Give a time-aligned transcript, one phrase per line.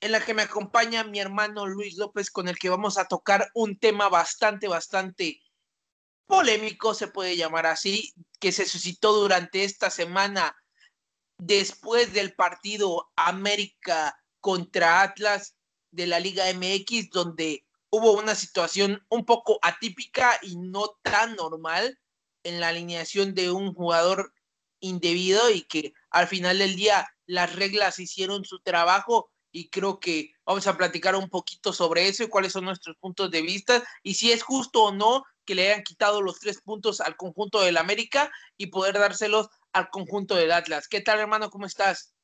[0.00, 3.50] en la que me acompaña mi hermano Luis López, con el que vamos a tocar
[3.54, 5.40] un tema bastante, bastante
[6.26, 10.56] polémico, se puede llamar así, que se suscitó durante esta semana
[11.38, 15.56] después del partido América contra Atlas
[15.90, 21.98] de la Liga MX, donde hubo una situación un poco atípica y no tan normal
[22.44, 24.32] en la alineación de un jugador
[24.80, 30.32] indebido y que al final del día las reglas hicieron su trabajo y creo que
[30.44, 34.12] vamos a platicar un poquito sobre eso y cuáles son nuestros puntos de vista y
[34.12, 37.78] si es justo o no que le hayan quitado los tres puntos al conjunto del
[37.78, 40.88] América y poder dárselos al conjunto del Atlas.
[40.88, 41.48] ¿Qué tal, hermano?
[41.48, 42.14] ¿Cómo estás?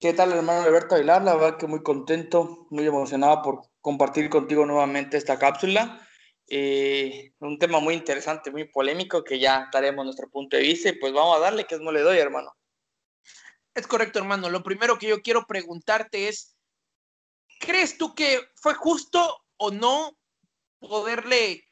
[0.00, 1.22] ¿Qué tal, hermano Alberto Aguilar?
[1.22, 6.04] La verdad que muy contento, muy emocionado por compartir contigo nuevamente esta cápsula.
[6.48, 10.98] Eh, un tema muy interesante, muy polémico, que ya daremos nuestro punto de vista y
[10.98, 12.50] pues vamos a darle que es le doy, hermano.
[13.74, 14.48] Es correcto, hermano.
[14.50, 16.56] Lo primero que yo quiero preguntarte es,
[17.58, 20.16] ¿crees tú que fue justo o no
[20.78, 21.64] poderle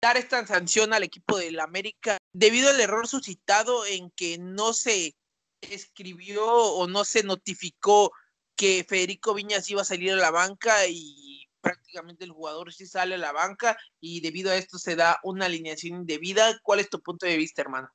[0.00, 5.16] dar esta sanción al equipo del América debido al error suscitado en que no se
[5.60, 8.12] escribió o no se notificó
[8.56, 13.16] que Federico Viñas iba a salir a la banca y prácticamente el jugador sí sale
[13.16, 16.58] a la banca y debido a esto se da una alineación indebida.
[16.62, 17.90] ¿Cuál es tu punto de vista, hermano?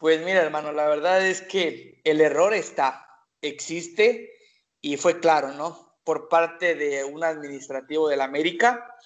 [0.00, 3.06] Pues mira, hermano, la verdad es que el error está,
[3.42, 4.32] existe
[4.80, 5.94] y fue claro, ¿no?
[6.04, 8.96] Por parte de un administrativo del América,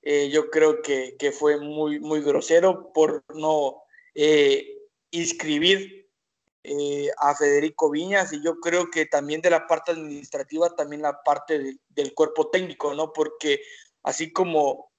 [0.00, 3.82] eh, yo creo que, fue muy, muy grosero por no
[4.14, 4.78] eh,
[5.10, 6.08] inscribir
[6.62, 11.20] eh, a Federico Viñas y yo creo que también de la parte administrativa, también la
[11.24, 13.12] parte del cuerpo técnico, ¿no?
[13.12, 13.60] Porque
[14.04, 14.92] así como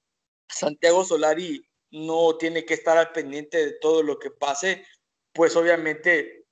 [0.50, 4.84] Santiago Solari no tiene que estar al pendiente de todo lo que pase,
[5.36, 6.48] pues obviamente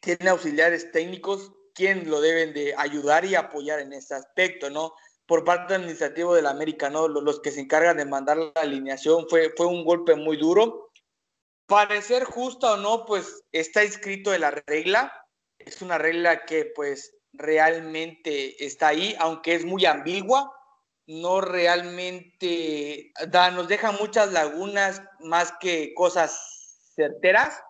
[0.00, 4.94] tiene auxiliares técnicos quien lo deben de ayudar y apoyar en ese aspecto, ¿no?
[5.26, 7.06] Por parte administrativo del América, ¿no?
[7.06, 10.90] Los que se encargan de mandar la alineación fue, fue un golpe muy duro.
[11.66, 15.12] Parecer justo o no, pues está inscrito en la regla.
[15.58, 20.50] Es una regla que pues realmente está ahí, aunque es muy ambigua,
[21.06, 27.60] no realmente da, nos deja muchas lagunas más que cosas certeras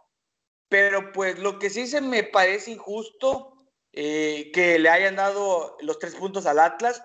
[0.68, 3.56] pero pues lo que sí se me parece injusto
[3.92, 7.02] eh, que le hayan dado los tres puntos al Atlas,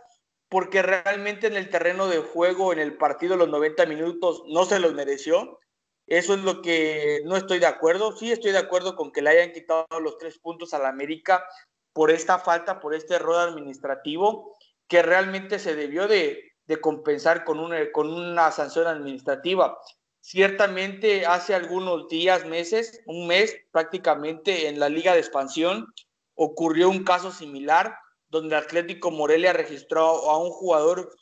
[0.50, 4.80] porque realmente en el terreno de juego, en el partido, los 90 minutos, no se
[4.80, 5.60] los mereció.
[6.08, 8.18] Eso es lo que no estoy de acuerdo.
[8.18, 11.46] Sí estoy de acuerdo con que le hayan quitado los tres puntos al América
[11.94, 14.58] por esta falta, por este error administrativo,
[14.90, 19.78] que realmente se debió de, de compensar con una, con una sanción administrativa.
[20.22, 25.88] Ciertamente hace algunos días, meses, un mes prácticamente en la Liga de Expansión
[26.36, 27.98] ocurrió un caso similar
[28.30, 31.14] donde Atlético Morelia registró a un jugador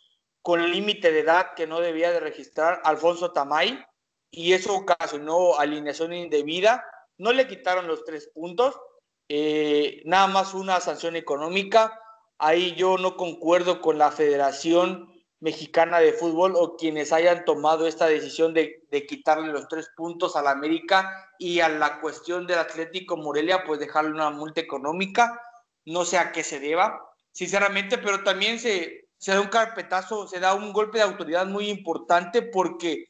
[0.42, 3.84] con límite de edad que no debía de registrar, Alfonso Tamay,
[4.32, 6.86] y eso ocasionó alineación indebida.
[7.18, 8.80] No le quitaron los tres puntos,
[9.28, 12.00] eh, nada más una sanción económica.
[12.38, 18.08] Ahí yo no concuerdo con la federación mexicana de fútbol o quienes hayan tomado esta
[18.08, 23.64] decisión de, quitarle los tres puntos al América y a la cuestión del Atlético Morelia,
[23.66, 25.42] pues dejarle una multa económica.
[25.86, 27.00] No sé a qué se deba,
[27.32, 31.70] sinceramente, pero también se, se da un carpetazo, se da un golpe de autoridad muy
[31.70, 33.06] importante porque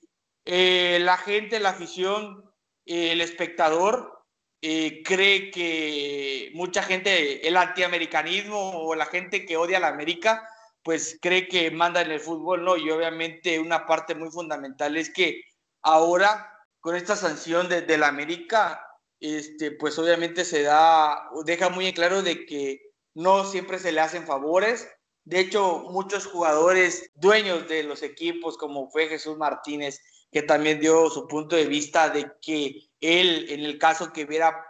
[0.46, 2.44] eh, la gente, la afición,
[2.86, 4.26] eh, el espectador
[4.62, 10.48] eh, cree que mucha gente, el antiamericanismo o la gente que odia a la América,
[10.84, 12.78] pues cree que manda en el fútbol, ¿no?
[12.78, 15.44] Y obviamente una parte muy fundamental es que
[15.82, 18.86] ahora con esta sanción de, la América,
[19.20, 22.82] este, pues obviamente se da, deja muy claro de que
[23.14, 24.88] no siempre se le hacen favores.
[25.26, 30.02] De hecho, muchos jugadores dueños de los equipos, como fue Jesús Martínez,
[30.32, 34.66] que también dio su punto de vista de que él, en el caso que hubiera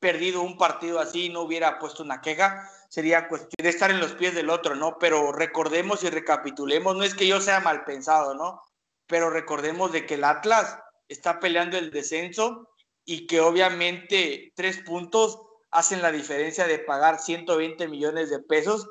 [0.00, 4.12] perdido un partido así, no hubiera puesto una queja, sería cuestión de estar en los
[4.12, 4.98] pies del otro, ¿no?
[5.00, 8.62] Pero recordemos y recapitulemos, no es que yo sea mal pensado, ¿no?
[9.08, 12.68] Pero recordemos de que el Atlas está peleando el descenso
[13.04, 15.40] y que obviamente tres puntos
[15.72, 18.88] hacen la diferencia de pagar 120 millones de pesos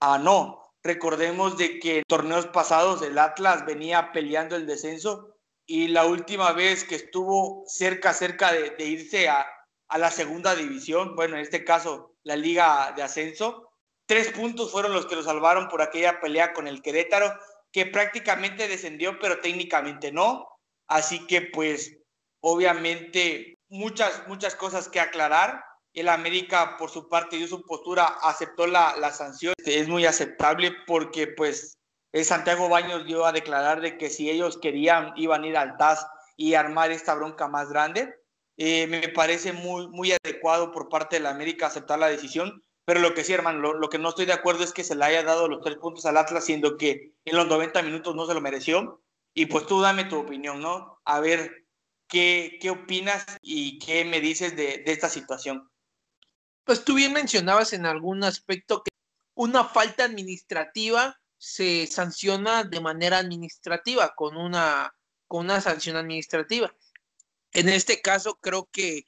[0.00, 0.60] a no.
[0.82, 6.50] Recordemos de que en torneos pasados el Atlas venía peleando el descenso y la última
[6.50, 9.46] vez que estuvo cerca, cerca de, irse a,
[9.86, 13.70] a la segunda división, bueno, en este caso la liga de ascenso,
[14.06, 17.38] tres puntos fueron los que lo salvaron por aquella pelea con el Querétaro,
[17.70, 20.48] que prácticamente descendió, pero técnicamente no.
[20.88, 21.96] Así que pues
[22.40, 25.64] obviamente muchas, muchas cosas que aclarar.
[25.92, 29.54] El América, por su parte, dio su postura, aceptó la, la sanción.
[29.64, 31.78] Es muy aceptable porque, pues,
[32.24, 36.04] Santiago Baños dio a declarar de que si ellos querían, iban a ir al TAS
[36.36, 38.12] y armar esta bronca más grande.
[38.56, 42.62] Eh, me parece muy, muy adecuado por parte de la América aceptar la decisión.
[42.84, 45.04] Pero lo que sí, hermano, lo, que no estoy de acuerdo es que se le
[45.04, 48.34] haya dado los tres puntos al Atlas, siendo que en los 90 minutos no se
[48.34, 49.02] lo mereció.
[49.32, 51.00] Y pues tú dame tu opinión, ¿no?
[51.04, 51.66] A ver
[52.06, 55.70] qué, qué opinas y qué me dices de, de esta situación.
[56.64, 58.90] Pues tú bien mencionabas en algún aspecto que
[59.34, 64.94] una falta administrativa se sanciona de manera administrativa, con una,
[65.26, 66.74] con una sanción administrativa.
[67.54, 69.04] En este caso, creo que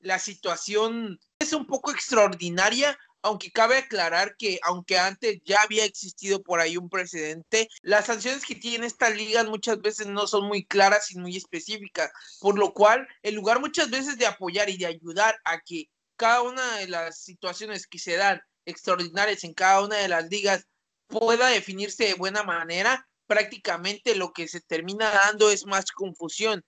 [0.00, 6.42] la situación es un poco extraordinaria, aunque cabe aclarar que aunque antes ya había existido
[6.42, 10.66] por ahí un precedente, las sanciones que tienen estas ligas muchas veces no son muy
[10.66, 14.86] claras y muy específicas, por lo cual en lugar muchas veces de apoyar y de
[14.86, 19.96] ayudar a que cada una de las situaciones que se dan extraordinarias en cada una
[19.96, 20.66] de las ligas
[21.06, 26.62] pueda definirse de buena manera, prácticamente lo que se termina dando es más confusión,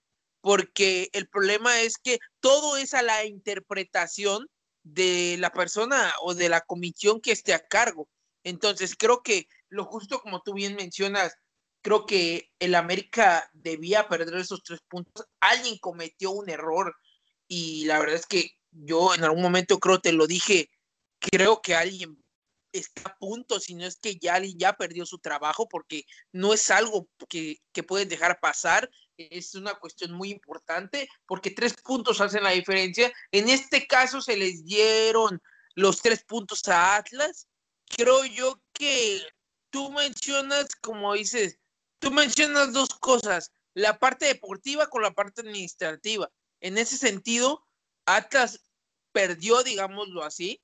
[0.48, 4.48] porque el problema es que todo es a la interpretación
[4.82, 8.08] de la persona o de la comisión que esté a cargo.
[8.44, 11.34] Entonces, creo que lo justo como tú bien mencionas,
[11.82, 15.26] creo que el América debía perder esos tres puntos.
[15.38, 16.96] Alguien cometió un error
[17.46, 20.70] y la verdad es que yo en algún momento creo te lo dije,
[21.18, 22.24] creo que alguien
[22.72, 26.70] está a punto, si no es que ya, ya perdió su trabajo, porque no es
[26.70, 32.44] algo que, que puedes dejar pasar, es una cuestión muy importante, porque tres puntos hacen
[32.44, 33.12] la diferencia.
[33.32, 35.42] En este caso se les dieron
[35.74, 37.48] los tres puntos a Atlas.
[37.88, 39.22] Creo yo que
[39.70, 41.58] tú mencionas, como dices,
[41.98, 46.30] tú mencionas dos cosas, la parte deportiva con la parte administrativa.
[46.60, 47.64] En ese sentido,
[48.06, 48.60] Atlas
[49.12, 50.62] perdió, digámoslo así,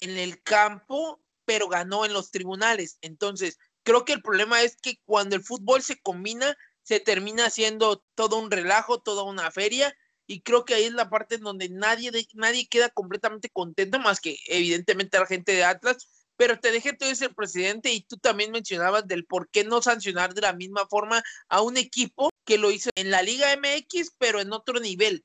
[0.00, 2.98] en el campo, pero ganó en los tribunales.
[3.00, 6.56] Entonces, creo que el problema es que cuando el fútbol se combina,
[6.86, 9.92] se termina haciendo todo un relajo, toda una feria,
[10.24, 14.20] y creo que ahí es la parte en donde nadie, nadie queda completamente contento, más
[14.20, 18.52] que evidentemente la gente de Atlas, pero te dejé todo ese presidente y tú también
[18.52, 22.70] mencionabas del por qué no sancionar de la misma forma a un equipo que lo
[22.70, 25.24] hizo en la Liga MX, pero en otro nivel.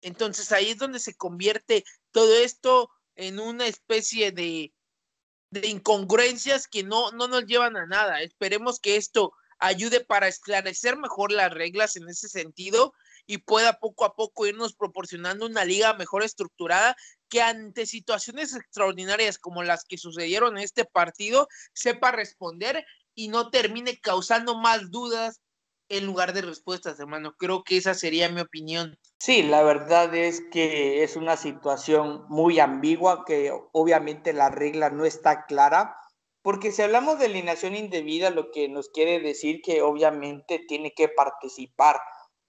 [0.00, 4.72] Entonces ahí es donde se convierte todo esto en una especie de,
[5.50, 8.22] de incongruencias que no, no nos llevan a nada.
[8.22, 9.32] Esperemos que esto
[9.64, 12.92] ayude para esclarecer mejor las reglas en ese sentido
[13.26, 16.94] y pueda poco a poco irnos proporcionando una liga mejor estructurada
[17.28, 22.84] que ante situaciones extraordinarias como las que sucedieron en este partido sepa responder
[23.14, 25.40] y no termine causando más dudas
[25.88, 27.34] en lugar de respuestas, hermano.
[27.38, 28.98] Creo que esa sería mi opinión.
[29.18, 35.04] Sí, la verdad es que es una situación muy ambigua, que obviamente la regla no
[35.04, 35.96] está clara,
[36.44, 41.08] porque si hablamos de alineación indebida, lo que nos quiere decir que obviamente tiene que
[41.08, 41.98] participar,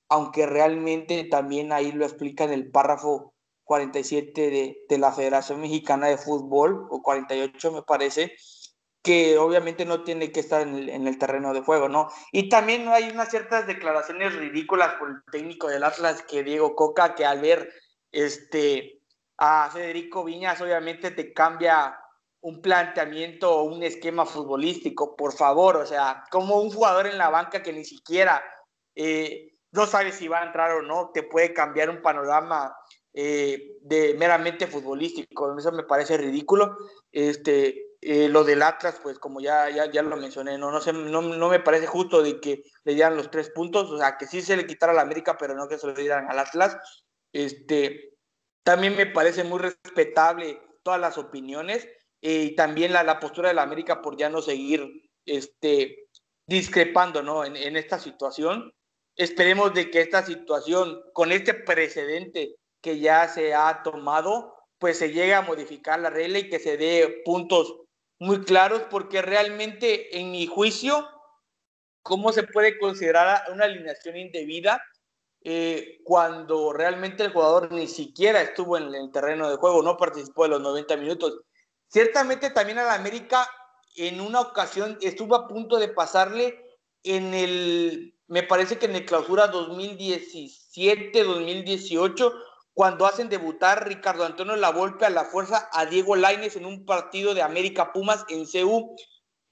[0.09, 6.07] aunque realmente también ahí lo explica en el párrafo 47 de, de la Federación Mexicana
[6.07, 8.35] de Fútbol, o 48 me parece,
[9.01, 12.09] que obviamente no tiene que estar en el, en el, terreno de juego, ¿no?
[12.33, 17.15] Y también hay unas ciertas declaraciones ridículas por el técnico del Atlas, que Diego Coca,
[17.15, 17.71] que al ver
[18.11, 18.99] este,
[19.37, 21.97] a Federico Viñas, obviamente te cambia
[22.45, 27.31] un planteamiento o un esquema futbolístico, por favor, o sea, como un jugador en la
[27.31, 28.43] banca que ni siquiera
[28.93, 32.77] eh, no sabe si va a entrar o no, te puede cambiar un panorama
[33.13, 36.77] eh, de meramente futbolístico, eso me parece ridículo.
[37.11, 40.93] Este, eh, lo del Atlas, pues como ya, ya, ya lo mencioné, no, no, sé,
[40.93, 44.27] no, no, me parece justo de que le dieran los tres puntos, o sea, que
[44.27, 46.77] sí se le quitara a la América, pero no que se le dieran al Atlas.
[47.33, 48.13] Este,
[48.61, 51.87] también me parece muy respetable todas las opiniones
[52.27, 56.07] eh, y también la, la, postura de la América por ya no seguir este,
[56.47, 57.45] discrepando ¿no?
[57.45, 58.73] en, en esta situación.
[59.15, 65.11] Esperemos de que esta situación, con este precedente que ya se ha tomado, pues se
[65.11, 67.75] llegue a modificar la regla y que se dé puntos
[68.17, 71.07] muy claros porque realmente en mi juicio,
[72.01, 74.81] ¿cómo se puede considerar una alineación indebida
[75.43, 80.45] eh, cuando realmente el jugador ni siquiera estuvo en el terreno de juego, no participó
[80.45, 81.43] de los 90 minutos?
[81.87, 83.49] Ciertamente también a la América
[83.95, 86.61] en una ocasión estuvo a punto de pasarle
[87.03, 92.33] en el, me parece que en el clausura 2017, 2018,
[92.73, 97.33] cuando hacen debutar Ricardo Antonio Lavolpe a la fuerza a Diego Laines en un partido
[97.33, 98.95] de América Pumas en CU.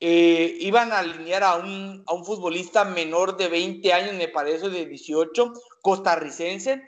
[0.06, 4.70] Eh, iban a alinear a un, a un futbolista menor de 20 años, me parece,
[4.70, 6.84] de 18, costarricense,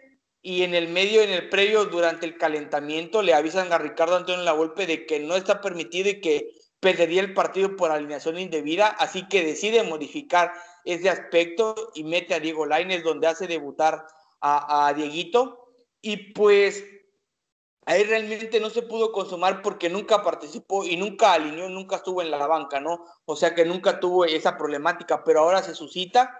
[0.46, 4.44] y en el medio, en el previo, durante el calentamiento, le avisan a Ricardo Antonio
[4.44, 9.28] Lavolpe de que no está permitido y que perdería el partido por alineación indebida, así
[9.28, 14.06] que decide modificar ese aspecto y mete a Diego Laines donde hace debutar
[14.40, 15.68] a, a Dieguito
[16.00, 16.84] y pues
[17.88, 22.30] ahí realmente no se pudo consumar porque nunca participó y nunca alineó, nunca estuvo en
[22.30, 23.04] la banca, ¿no?
[23.25, 26.40] O sea que nunca tuvo esa problemática, pero ahora se suscita,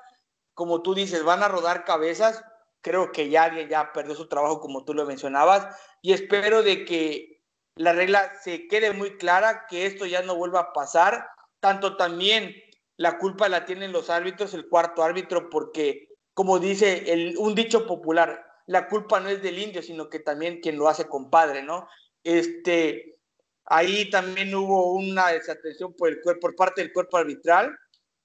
[0.54, 2.44] como tú dices, van a rodar cabezas,
[2.86, 6.86] creo que ya alguien ya perdió su trabajo como tú lo mencionabas y espero de
[6.86, 7.42] que
[7.75, 11.27] la regla se quede muy clara, que esto ya no vuelva a pasar.
[11.60, 12.56] Tanto también
[12.96, 17.88] la culpa la tienen los árbitros, el cuarto árbitro, porque, como dice el, un dicho
[17.88, 21.88] popular, la culpa no es del indio, sino que también quien lo hace compadre, ¿no?
[22.24, 23.18] Este,
[23.65, 27.75] ahí también hubo una desatención por, el, por parte del cuerpo arbitral,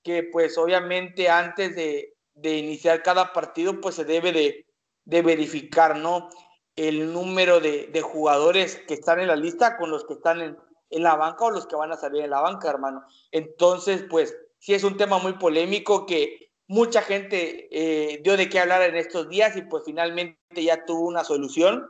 [0.02, 4.66] que pues obviamente antes de, de iniciar cada partido, pues se debe de,
[5.04, 6.28] de verificar, ¿no?
[6.76, 10.56] el número de, jugadores que están en la lista con los que están en,
[10.90, 13.04] la banca o los que van a salir en la banca, hermano.
[13.30, 18.60] Entonces, pues sí es un tema muy polémico que mucha gente eh, dio de qué
[18.60, 21.88] hablar en estos días y pues finalmente ya tuvo una solución,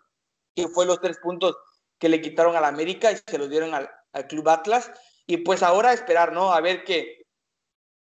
[0.55, 1.57] que fue los tres puntos
[1.99, 4.91] que le quitaron a la América y se los dieron al, al Club Atlas.
[5.27, 6.53] Y pues ahora esperar, ¿no?
[6.53, 7.23] A ver que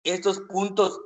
[0.03, 1.01] estos puntos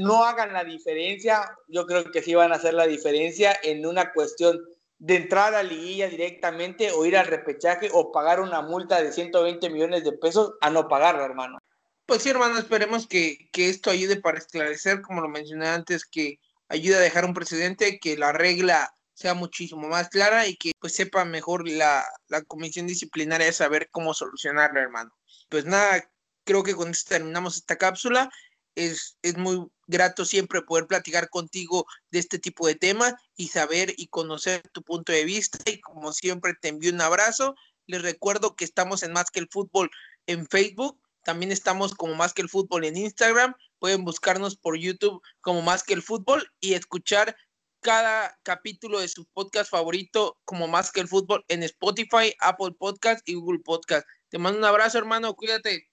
[0.00, 4.12] no hagan la diferencia, yo creo que sí van a hacer la diferencia en una
[4.12, 4.60] cuestión
[4.98, 9.12] de entrar a la liguilla directamente o ir al repechaje o pagar una multa de
[9.12, 11.58] 120 millones de pesos a no pagarla, hermano.
[12.06, 16.96] Pues sí, hermano, esperemos que, esto ayude para esclarecer, como lo mencioné antes, que ayude
[16.96, 21.24] a dejar un precedente, que la regla sea muchísimo más clara y que pues sepa
[21.24, 25.10] mejor la, la comisión disciplinaria saber cómo solucionarlo, hermano.
[25.48, 26.10] Pues nada,
[26.44, 28.30] creo que con esto terminamos esta cápsula
[28.74, 34.08] es, muy grato siempre poder platicar contigo de este tipo de temas y saber y
[34.08, 35.58] conocer tu punto de vista.
[35.66, 37.54] Y como siempre, te envío un abrazo.
[37.86, 39.90] Les recuerdo que estamos en Más que el Fútbol
[40.26, 40.98] en Facebook.
[41.22, 43.54] También estamos como Más que el Fútbol en Instagram.
[43.78, 47.36] Pueden buscarnos por YouTube como Más que el Fútbol y escuchar
[47.80, 53.28] cada capítulo de su podcast favorito como Más que el Fútbol en Spotify, Apple Podcast
[53.28, 54.06] y Google Podcast.
[54.30, 55.34] Te mando un abrazo, hermano.
[55.34, 55.90] Cuídate.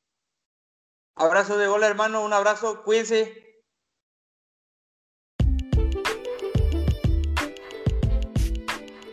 [1.15, 2.23] Abrazo de gol, hermano.
[2.23, 2.83] Un abrazo.
[2.83, 3.50] Cuídense.